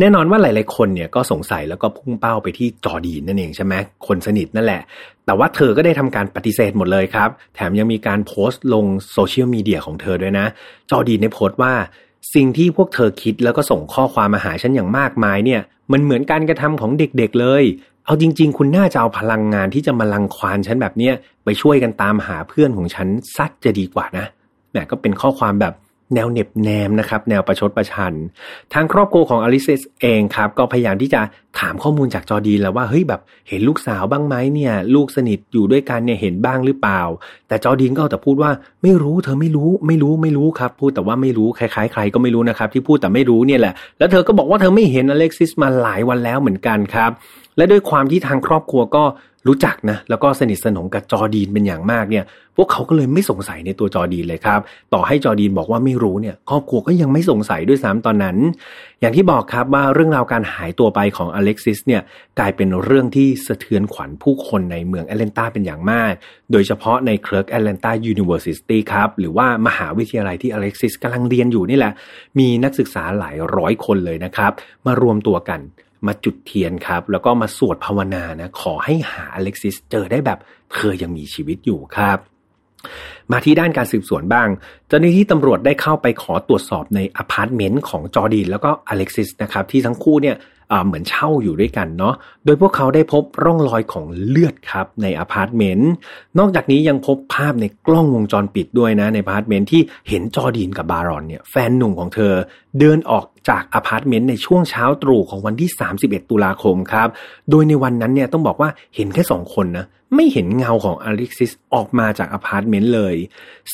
[0.00, 3.74] แน่นอนว่าหลาย ๆ คนเนี่ยก็สงสัยแล้วก็พุ่งเป้าไปที่จอดีนนั่นเองใช่ไหม
[4.06, 4.82] คนสนิทนั่นแหละ
[5.26, 10.46] แต่ว่าเธอก็ได้ทำการปฏิเสธหมดเลยครับ แถมยังมีการโพสต์ลงโซเชียลมีเดียของเธอด้วยนะ
[10.90, 11.74] จอดีนได้โพสต์ว่า
[12.34, 15.60] สิ่งที่พวกเธอคิดแล้วก็ส่งข้อความมาหาฉันอย่างมากมายเนี่ย
[15.92, 17.64] มันเหมือนการกระทำของเด็กๆเลย
[18.04, 24.26] เอาจริง ๆ คุณน่าจะเอาพลังงานที่จะมาลังควานฉันแบบเนี้ยไปช่วยกันตามหาเพื่อนของฉันซัดจะดีกว่านะ
[24.78, 25.74] แหมก็เป็นข้อความแบบ
[26.14, 28.14] แนวเน็บแนมนะครับแนวประชดประชัน
[28.74, 31.20] ทางครอบครัวของอลิเซสเองครับ ก็พยายามที่จะ
[31.58, 37.00] ถามข้อมูลจากจอดีแล้วว่าเฮ้ยแบบเห็นลูกสาวบ้างไหมเนี่ย ลูกสนิทอยู่ด้วยกันเนี่ยเห็นบ้างหรือเปล่า
[37.48, 38.50] แต่จอดีนก็แต่พูดว่า
[38.82, 47.10] ไม่รู้เธอไม่รู้ไม่รู้ไม่รู้ครับ พูดแต่ว่าไม่รู้คล้ายๆใครก็ไม่รู้นะครับ ที่พูดแต่ไม่รู้เนี่ยแหละแล้วเธอก็บอกว่าเธอไม่เห็นอเล็กซิสมาหลายวันแล้วเหมือนกันครับ
[47.56, 49.04] และด้วยความที่ทางครอบครัวก็
[49.48, 52.24] รู้จักนะแล้วก็สนิทสนมกับจอดีนเป็นอย่างมากเนี่ย
[52.56, 54.60] พวกเขาก็เลยไม่สงสัยในตัวจอดีนเลยครับ
[54.94, 58.36] ต่อให้จอดีนบอกว่าไม่รู้เนี่ยครอบครัวก็ยังไม่สงสัยด้วยซ้ำตอนนั้น
[59.00, 62.02] อย่างที่บอกครับว่าเรื่องราวการหายตัวไปของอเล็กซิสเนี่ย
[62.38, 66.12] กลายเป็นเรื่องที่สะเทือนขวัญผู้คนในเมืองแอตแลนตาเป็นอย่างมาก
[66.52, 71.92] โดยเฉพาะใน Clark Atlanta University ครับหรือว่ามหาวิทยาลัยที่อเล็กซิสกำลังเรียนอยู่นี่แหละ
[72.38, 74.52] มีนักศึกษาหลายร้อยคนเลยนะครับ
[74.86, 75.60] มารวมตัวกัน
[76.06, 80.38] มาจุดเทียนครับ แล้วก็มาสวดภาวนานะขอให้หาอเล็กซิสเจอได้แบบ
[80.72, 82.18] เธอยังมีชีวิตอยู่ครับ
[83.32, 84.48] มาที่ด้านการสืบสวนบ้าง
[84.88, 90.36] เจ้าหน้าที่ตำรวจได้เข้าไปขอตรวจสอบในอพาร์ตเมนต์ของจอร์ดีนแล้วก็อเล็กซิสนะครับที่ทั้งคู่เนี่ย
[90.86, 95.92] เหมือนเช่าอยู่ด้วยกันเนาะ โดยพวกเขาได้พบร่องรอยของเลือดครับในอพาร์ตเมนต์
[96.38, 102.32] นอกจากนี้ยังพบภาพในกล้องวงจรปิดด้วยนะในอพาร์ตเมนต์ที่เห็นจอดีนกับบารอนเนี่ยแฟนหนุ่มของเธอ
[102.78, 105.70] เดินออกจากอพาร์ตเมนต์ในช่วงเช้าตรู่ของวันที่
[106.00, 107.08] 31 ตุลาคมครับ
[107.50, 113.14] โดยในวันนั้นเนี่ยต้องบอกว่าเห็นแค่สองคนนะ ไม่เห็นเงาของอเล็กซิสออกมาจากอพาร์ตเมนต์เลย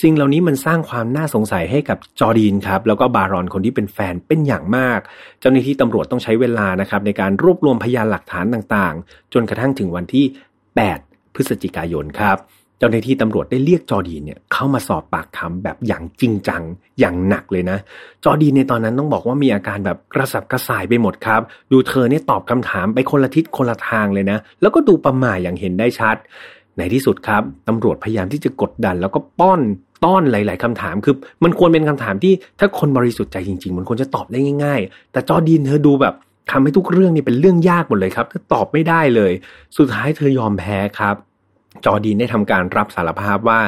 [0.00, 5.00] สิ่งเหล่านี้มันสร้างความน่าสงสัยให้กับจอดีนครับ แล้วก็บารอนคนที่เป็นแฟนเป็นอย่างมาก
[5.40, 10.24] เจ้าหน้าที่ตำรวจต้องใช้เวลานะครับในการรวบรวมพยานหลักฐานต่างๆ จนกระทั่งถึงวันที่
[10.80, 12.36] 8 พฤศจิกายนครับ
[12.78, 16.62] เจ้าหน้าที่ตำรวจได้เรียกจอดีนเนี่ยเข้ามาสอบปากคำแบบอย่างจริงจัง
[16.98, 17.78] อย่างหนักเลยนะ
[18.24, 21.40] จอดีนในตอนนั้นต้องบอกว่ามีอาการแบบกระสับกระส่ายไปหมดครับ
[21.72, 26.16] ดูเธอเนี่ยตอบคำถามไปคนละทิศคนละทางเลยนะ แล้วก็ดูประหม่าอย่างเห็นได้ชัด
[26.78, 29.60] ในที่สุดครับตำรวจพยายามที่จะกดดัน แล้วก็ป้อน
[30.04, 36.14] ต้อนหลาย ๆคำถามคือ มันควรเป็นคำถามที่ถ้าคนบริสุทธิ์ใจจริง ๆ มันควรจะตอบได้ง่าย ๆ แต่จอดีนเธอดูแบบ
[36.50, 39.32] ทำให้ทุกเรื่องนี่เป็นเรื่องยากหมดเลยครับเธอตอบไม่ได้เลย
[39.76, 41.16] สุดท้ายเธอยอมแพ้ครับ
[41.84, 43.60] จอดีนได้ทำการรับสารภาพว่า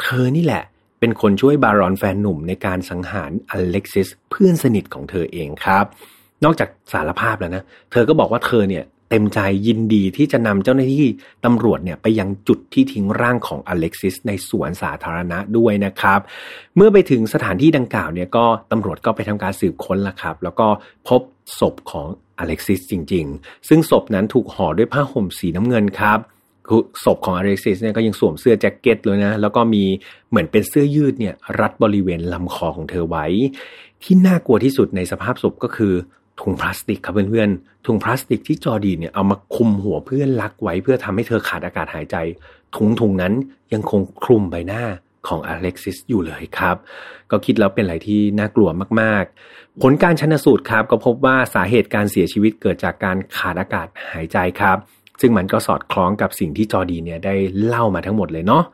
[0.00, 0.64] เธอนี่แหละ
[1.00, 5.84] เป็นคนช่วยบารอนแฟนหนุ่มในการสังหารอเล็กซิสเพื่อนสนิทของเธอเองครับ
[6.44, 11.06] นอกจากสารภาพแล้วนะ เธอก็บอกว่าเธอเนี่ยเต็มใจยินดีที่จะนำเจ้าหน้าที่
[11.44, 16.20] ตำรวจเนี่ยไปยังจุดที่ทิ้งร่างของอเล็กซิสในสวนสาธารณะด้วยนะครับ
[16.76, 20.66] เมื่อไปถึงสถานที่ดังกล่าวเนี่ยก็ตำรวจก็ไปทำการสืบค้นละครับ แล้วก็
[21.08, 21.20] พบ
[21.60, 22.08] ศพของ
[22.38, 26.18] อเล็กซิสจริง ๆ ซึ่งศพนั้นถูกห่อด้วยผ้าห่มสีน้ำเงินครับ
[27.04, 29.84] ศพของอเล็กซิสเนี่ยก็ยังสวมเสื้อแจ็คเก็ตเลยนะ แล้วก็มี
[30.30, 33.26] เหมือนเป็นเสื้อยืดเนี่ย รัดบริเวณลำคอของเธอไว้
[34.02, 35.94] ที่น่ากลัวที่สุดในสภาพศพก็คือ
[36.40, 42.16] ถุงพลาสติกครับเพื่อนๆ ถุงพลาสติกที่จอดีเนี่ยเอามาคุมหัวเพื่อนลักไว้ เพื่อทำให้เธอขาดอากาศหายใจ
[42.76, 43.32] ถุงถุงนั้น
[43.72, 44.84] ยังคงคลุมใบหน้า
[45.28, 46.76] ของอเล็กซิสอยู่เลยครับ
[47.30, 48.68] ก็คิดแล้วเป็นอะไรที่น่ากลัว
[49.00, 54.78] มากๆ ผลการชนสูตรครับก็พบว่าสาเหตุการเสียชีวิตเกิดจากการขาดอากาศหายใจครับ
[55.20, 58.64] ซึ่งมันก็สอดคล้องกับสิ่งที่จอดีเนี่ยได้เล่ามาทั้งหมดเลยเนาะ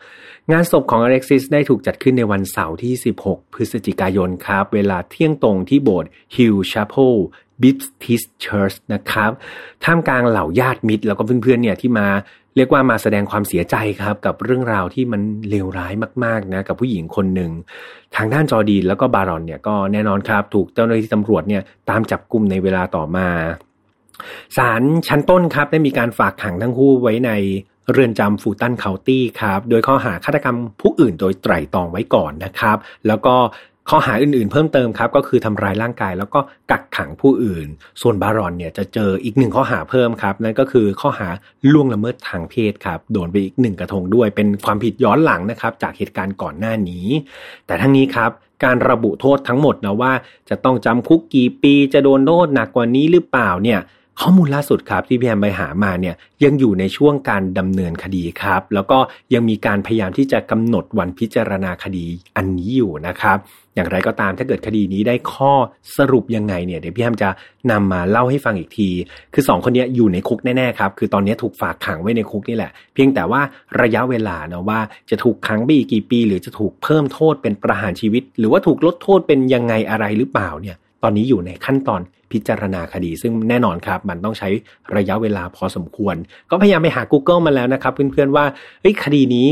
[0.53, 2.93] งานศพของอเล็กซิสได้ถูกจัดขึ้นในวันเสาร์ที่
[3.25, 6.95] 16 พฤศจิกายนครับ เวลาเที่ยงตรงที่โบสถ์ Hill Chapel
[7.63, 9.31] Baptist Church นะครับ
[9.85, 12.07] ท่ามกลางเหล่าญาติมิตรแล้วก็เพื่อนๆเนี่ยที่มา
[12.57, 15.21] เรียกว่ามาแสดงความเสียใจครับ กับเรื่องราวที่มัน
[15.51, 15.93] เลวร้าย
[16.25, 17.51] มากๆนะกับผู้หญิงคนหนึ่ง
[18.17, 23.29] ทางด้านจอดีนแล้วก็บารอนเนี่ยก็แน่นอนครับ ถูกเจ้าหน้าที่ตำรวจเนี่ยตามจับกลุ่มในเวลาต่อมา
[24.57, 27.31] ศาลชั้นต้นครับได้มีการฝากขังทั้งคู่ไว้ใน
[27.93, 32.77] เรือนจำฟูตันเคานตี้ครับ โดยข้อหาฆาตกรรมผู้อื่นโดยไตร่ตรองไว้ก่อนนะครับ
[33.07, 33.37] แล้วก็
[33.91, 37.67] ข้อหาอื่นๆ เพิ่มเติมครับก็คือทำร้ายร่างกาย แล้วก็กักขังผู้อื่น
[38.01, 41.29] ส่วนบารอนเนี่ยจะเจออีกหนึ่งข้อหาเพิ่มครับนั่นก็คือข้อหา
[41.73, 47.07] ล่วงละเมิดทางเพศครับโดนไปอีกหนึ่งกระทงด้วยเป็นความผิดย้อนหลังนะครับจากเหตุการณ์ก่อนหน้านี้
[47.67, 48.31] แต่ทั้งนี้ครับ
[48.65, 50.13] การระบุโทษทั้งหมดนะว่า
[50.51, 53.81] จะต้องจำคุกกี่ปีจะโดนโทษหนักกว่านี้หรือเปล่าเนี่ย
[54.23, 58.99] ข้อมูลล่าสุดครับที่พี่แอมไปหามาเนี่ยยังอยู่ในช่วงการดำเนินคดีครับ แล้วก็
[59.35, 63.37] ยังมีการพยายามที่จะกำหนดวันพิจารณาคดีอันนี้อยู่นะครับ
[63.75, 65.53] อย่างไรก็ตามถ้าเกิดคดีนี้ได้ข้อ
[65.97, 67.31] สรุปยังไงเนี่ยเดี๋ยวพี่แอมจะ
[67.71, 68.89] นำมาเล่าให้ฟังอีกที
[69.35, 73.41] คือ 2 คนนี้อยู่ในคุกแน่ๆครับคือตอนนี้ถูกฝากขังไว้ในคุกนี่แหละ เพียงแต่ว่า
[73.83, 82.01] ระยะเวลาเนาะว่าจะถูกขังไปอีกกี่ปี หรือจะถูกเพิ่มโทษเป็นประหารชีวิต หรือว่าถูกลดโทษเป็นยังไงอะไรหรือเปล่าเนี่ย ตอนนี้อยู่ในขั้นตอน
[82.33, 84.49] พิจารณาคดี ซึ่งแน่นอนครับ มันต้องใช้
[84.97, 86.17] ระยะเวลาพอสมควร
[86.51, 88.45] ก็พยายามไปหา Google มาแล้วนะครับ เพื่อนๆว่า
[89.05, 89.47] คดีนี้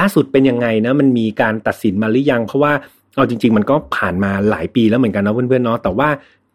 [0.00, 2.72] ล่าสุดเป็นยังไงนะมันมีการตัดสินมาหรือยัง เพราะว่า
[3.16, 6.08] เอาจริง ๆ มันก็ผ่านมาหลายปีแล้วเหมือนกันนะเพื่อนๆเนาะแต่ว่า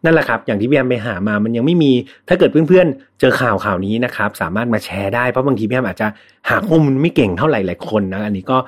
[0.04, 1.92] นั่นแหละครับอย่างที่พี่แอมไปหามามันยังไม่มี
[2.28, 6.08] ถ้าเกิดเพื่อนๆ เจอข่าวข่าวนี้นะครับ สามารถมาแชร์ได้เพราะบางทีพี่แอมอาจจะ
[6.48, 8.58] หาข้อมูลไม่เก่งเท่าไหร่หลายคนนะ อันนี้ก็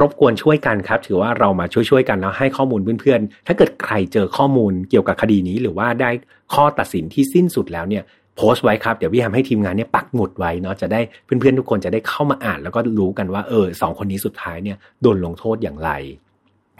[0.00, 6.10] รบกวนช่วยกันครับ ถือว่าเรามาช่วยๆกันแล้วให้ข้อมูลเพื่อนๆ ถ้าเกิดใครเจอข้อมูลเกี่ยวกับคดีนี้หรือว่าได้
[6.54, 8.02] ข้อตัดสินที่สิ้นสุดแล้วเนี่ย
[8.36, 15.90] โพสต์ไว้ครับ เดี๋ยวพี่ทำให้ทีมงานเนี่ยปักหมุดไว้เนาะจะได้เพื่อนๆทุกคนจะได้เข้ามาอ่านแล้วก็รู้กันว่าเออสองคนนี้สุดท้ายเนี่ยโดนลงโทษอย่างไร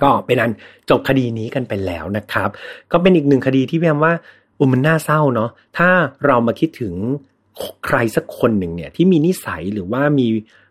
[0.03, 0.53] ก็เป็นอัน
[0.91, 2.49] จบคดีนี้กันไปแล้วนะครับ
[2.93, 4.13] ก็เป็นอีกหนึ่งคดีที่พี่ทำว่า
[4.61, 5.89] อุมันน่าเศร้าเนาะถ้า
[6.27, 6.95] เรามาคิดถึง
[7.87, 10.27] ใครสักคนหนึ่งเนี่ยที่มีนิสัยหรือว่ามี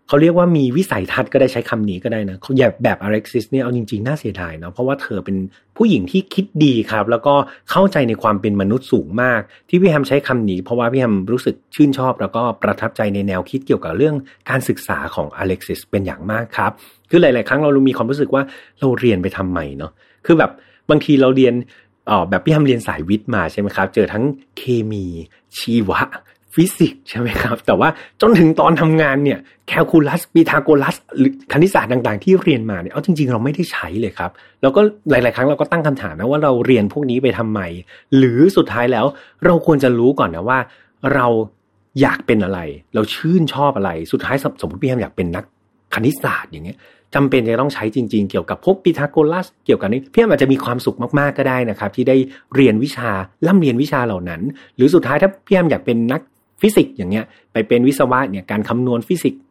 [0.08, 5.38] เขาเรียกว่ามีวิสัยทัศน์ก็ได้ใช้คำนี้ก็ได้นะแบบแบบอเล็กซิสเนี่ยเอาจริงๆ น่าเสียดายเนาะเพราะว่าเธอเป็น
[5.78, 7.36] ผู้หญิงที่คิดดีครับ แล้วก็
[7.72, 14.16] เข้าใจในความเป็นมนุษย์สูงมาก ที่พี่แฮมใช้คำนี้ เพราะว่าพี่แฮมรู้สึกชื่นชอบ แล้วก็ประทับใจในแนวคิดเกี่ยวกับเรื่อง
[14.50, 16.72] การศึกษาของอเล็กซิสเป็นอย่างมากครับ
[17.10, 18.44] คือหลาย ๆ ครั้งเรามีความรู้สึกว่า
[18.80, 19.92] เราเรียนไปทำไมเนาะ
[20.26, 20.52] คือแบบ
[20.90, 21.54] บางทีเราเรียน
[22.10, 24.24] อ๋อแบบพี่ทำเรียนสายวิทย์มาใช่ไหมครับ เจอทั้ง
[24.58, 25.06] เคมี
[25.58, 26.00] ชีวะ
[26.56, 27.90] ฟิสิกส์ใช่ไหมครับ แต่ว่า
[28.22, 37.62] จนถึงตอนทำงานเนี่ยแคลคูลัสปีทาโกรัสหรือคณิตศาสตร์ต่างๆ ที่เรียนมาเนี่ยเอาจริง ๆ เราไม่ได้ใช้เลยครับ แล้วก็หลาย ๆ ครั้งเราก็ตั้งคำถามนะว่าเราเรียนพวกนี้ไปทำไม
[38.18, 39.06] หรือสุดท้ายแล้ว
[39.46, 40.60] เราควรจะรู้ก่อนนะว่า
[41.14, 41.28] เรา
[42.02, 42.60] อยากเป็นอะไร
[42.96, 45.44] เราชื่นชอบอะไร สุดท้ายสมมติพี่แฮมอยากเป็นนัก
[45.94, 46.78] คณิตศาสตร์อย่างเงี้ย
[47.16, 52.18] จำเป็นจะต้องใช้จริง ๆ เกี่ยวกับพวกพีทาโกรัส เกี่ยวกับนี้พี่แฮมอาจจะมีความสุขมากๆก็ได้นะครับ ที่ได้
[52.56, 53.12] เรียนวิชา
[53.48, 54.42] ล่ำเรียนวิชาเหล่านั้น
[54.76, 56.22] หรือสุดท้ายถ้าพี่แฮมอยากเป็นนัก
[56.62, 59.42] ฟิสิกส์อย่างเงี้ยไปเป็นวิศวะเนี่ยการคำนวณฟิสิกส์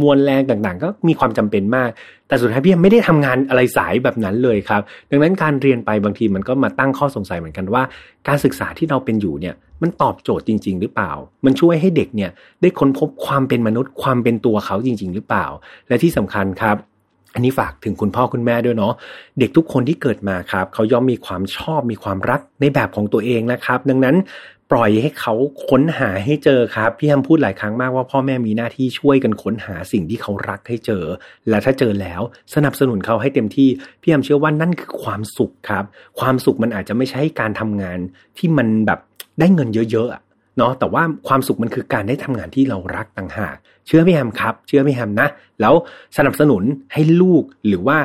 [0.00, 1.90] มวลแรงต่างๆ ก็มีความจำเป็นมาก
[2.28, 7.82] แต่สุดท้ายพี่ไม่ได้ทำงานอะไรสายแบบนั้นเลยครับ ดังนั้นการเรียนไปบางทีมันก็มาตั้งข้อสงสัยเหมือนกันว่า
[8.28, 11.12] การศึกษาที่เราเป็นอยู่เนี่ยมันตอบโจทย์จริง ๆ หรือเปล่า
[11.44, 15.46] มันช่วยให้เด็กเนี่ยได้ค้นพบความเป็นมนุษย์ความเป็นตัวเขาจริง ๆ หรือเปล่า
[15.88, 16.76] และที่สำคัญครับ
[17.34, 18.94] อันนี้ฝากถึงคุณพ่อคุณแม่ด้วยเนาะ
[19.38, 24.16] เด็กทุกคนที่เกิดมาครับ เขาย่อมมีความชอบมีความรักในแบบของตัวเองนะครับ ดังนั้น
[24.72, 25.34] ปล่อยให้เขา
[25.68, 31.04] ค้นหาให้เจอครับ พี่แฮมพูดหลายครั้งมากว่าพ่อแม่มีหน้าที่ช่วยกันค้นหาสิ่งที่เขารักให้เจอ
[31.48, 32.20] และถ้าเจอแล้ว
[32.54, 33.68] สนับสนุนเขาให้เต็มที่
[34.00, 35.84] พี่แฮมเชื่อว่านั่นคือความสุขครับ
[36.20, 37.98] ความสุขมันอาจจะไม่ใช่การทำงาน
[38.38, 39.00] ที่มันแบบ
[39.40, 45.28] ได้เงินเยอะๆเนาะแต่ว่าความสุขมันคือการได้ทำงานที่เรารักต่างหาก เชื่อพี่แฮมครับ เชื่อพี่แฮมนะ
[45.60, 45.74] แล้ว
[46.16, 47.98] สนับสนุนให้ลูกหรือว่า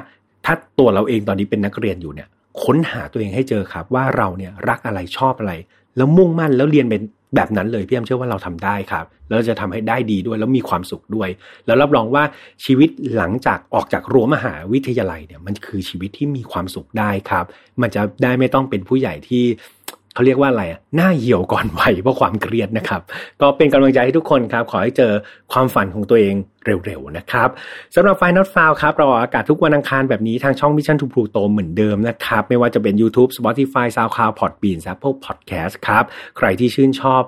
[0.45, 2.29] ถ้าตัวเราเองตอนนี้เป็นนักเรียนอยู่เนี่ย
[2.63, 5.53] ค้นหาตัวเองให้เจอครับว่าเราเนี่ยรักอะไรชอบอะไร
[5.99, 7.01] แล้วมุ่งมั่นแล้วเรียนเป็น
[7.35, 11.29] แบบนั้นเลยพี่แอมเชื่อว่าเราทำได้ครับ แล้วจะทำให้ได้ดีด้วยแล้วมีความสุขด้วย
[11.65, 12.23] แล้วรับรองว่า
[12.65, 17.45] ชีวิตหลังจากออกจากรั้วมหาวิทยาลัยเนี่ยมันคือชีวิตที่มีความสุขได้ครับ
[17.81, 19.43] มันจะได้ไม่ต้องเป็นผู้ใหญ่ที่
[20.19, 23.01] เขาเรียกว่าอะไรอะหน้าเหี่ยวก่อนวัยเพราะความเครียดนะครับ
[23.41, 25.11] ก็เป็นกำลังใจให้ทุกคนครับ ขอให้เจอ
[25.51, 26.35] ความฝันของตัวเอง
[26.85, 27.49] เร็วๆนะครับ
[27.95, 32.43] สำหรับ f i n a l f i l e ครับ เราออกอากาศทุกวันอังคารแบบนี้ทางช่อง Mission to Pluto เหมือนเดิมนะครับ
[32.49, 36.03] ไม่ว่าจะเป็น YouTube Spotify SoundCloud Podbean Apple Podcast ครับ
[36.37, 37.21] ใครที่ชื่นชอบ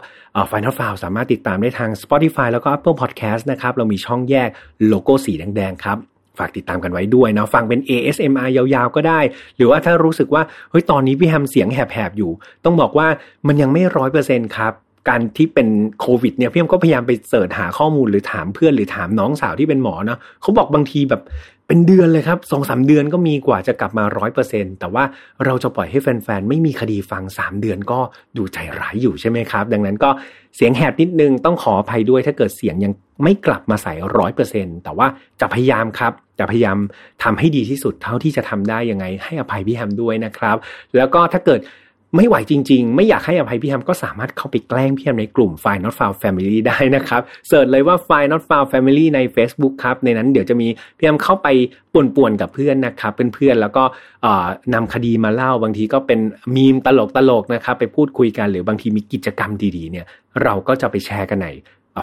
[0.48, 4.50] Final File สามารถติดตามได้ทาง Spotify แล้วก็ Apple Podcast นะครับเรามีช่องแยก
[4.88, 5.98] โลโก้สีแดงๆครับ
[6.40, 9.20] ฝากติดตามกันไว้ด้วยนะฟังเป็น ASMR ยาวๆก็ได้
[9.58, 12.32] หรือว่าถ้ารู้สึกว่าเฮ้ยตอนนี้พี่แฮมเสียงแหบๆอยู่
[12.66, 13.08] ต้องบอกว่า
[13.48, 14.74] มันยังไม่ร้อยเปอร์เซ็นต์ครับ
[15.10, 15.68] การที่เป็น
[16.00, 21.24] โควิดเนี่ยพี่แฮมก็พยายามไป search หาข้อมูลหรือถามเพื่อนหรือถามน้องสาวที่เป็นหมอเนาะเขาบอกบางทีแบบ
[21.68, 25.04] เป็นเดือนเลยครับสองสามเดือนก็มีกว่าจะกลับมาร้อยเปอร์เซ็นต์แต่ว่า
[25.46, 28.00] เราจะปล่อยให้แฟนๆ ไม่มีคดีฟังสามเดือนก็
[28.38, 30.10] ดูใจร้ายอยู่ใช่ไหมครับ ดังนั้นก็
[30.56, 35.08] เสียงแหบนิดนึงต้องขออภัยด้วยถ้าเกิดเสียงยัง ไม่กลับมาใส่ร้อยเปอร์เซ็นแต่ว่า
[35.42, 36.78] จะพยายามครับ จะพยายาม
[37.24, 40.58] ทำให้ดีที่สุดเท่าที่จะทำได้ยังไง ให้อภัยพี่แฮมด้วยนะครับ
[40.96, 41.62] แล้วก็ถ้าเกิด
[42.18, 49.96] ไม่ไหวจริงๆ ไม่อยากให้อภัยพี่แฮมก็สามารถเข้าไปแกล้งพี่แฮมในกลุ่ม f i Not Found Family ได้นะครับเสิร์ชเลยว่า f i Not Found Family ใน Facebook ครับ
[50.04, 51.48] ในนั้นเดี๋ยวจะมีพี่แฮมเข้าไป
[51.94, 53.84] ป่วนๆกับเพื่อนนะครับเพื่อนๆแล้วก็
[54.74, 56.20] นำคดีมาเล่าบางทีก็เป็น
[56.56, 56.88] มีมต
[57.30, 60.06] ลกๆนะครับไปพูดคุยกันหรือบางทีมีกิจกรรมดีๆเนี่ย
[60.44, 61.48] เราก็จะไปแชร์กันใน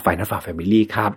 [0.05, 1.13] f i Not Found Family ครับ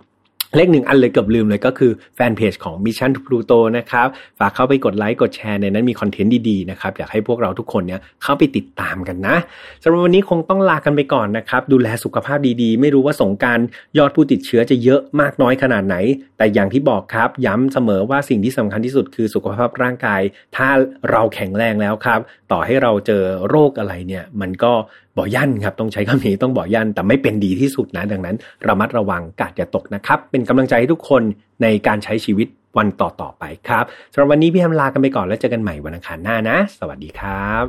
[0.56, 4.08] เลขหนึ่งอันเลยเกือบลืมเลยก็คือแฟนเพจของ Mission to Pluto นะครับ
[4.38, 9.36] ฝากเข้าไปกดไลค์กดแชร์ในนั้นมีคอนเทนต์ดีๆนะครับ อยากให้พวกเราทุกคนเนี่ยเข้าไปติดตามกันนะ
[9.82, 13.58] สำหรับวันนี้คงต้องลากันไปก่อนนะครับ ดูแลสุขภาพดีๆ ไม่รู้ว่าสงการ
[13.98, 15.96] ยอดผู้ติดเชื้อจะเยอะมากน้อยขนาดไหน
[16.38, 20.20] แต่อย่างที่บอกครับ ย้ำเสมอว่าสิ่งที่สำคัญที่สุดคือสุขภาพร่างกาย
[20.56, 20.68] ถ้า
[21.10, 22.20] เราแข็งแรงแล้วครับ
[22.52, 24.72] ต่อให้เราเจอโรคอะไรเนี่ย มันก็
[25.16, 28.36] บ่อยั่นครับ ต้องใช้คำนี้ต้องบ่อยั่น แต่ไม่เป็นดีที่สุดนะ ดังนั้น
[28.66, 31.22] ระมัดระวังกาดอย่าตกนะครับ เป็นกำลังใจให้ทุกคน
[31.62, 32.46] ในการใช้ชีวิต
[32.78, 37.64] วันต่อๆไปครับสำหรับวันนี้พี่แฮมลากันไปก่อนแล้วเจอกันใหม่วันอังคารหน้านะ สวัสดีครับ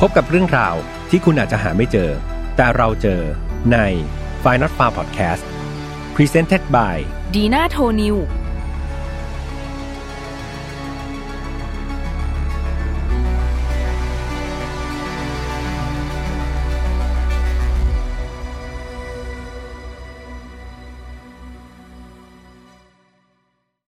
[0.00, 0.74] พบกับเรื่องราว
[1.10, 2.10] ที่คุณอาจจะหาไม่เจอ
[2.56, 3.20] แต่เราเจอ
[3.72, 3.78] ใน
[4.42, 5.42] f i n a l f a r Podcast
[6.16, 6.96] Presented by
[7.34, 8.16] ดีน่าโทนิว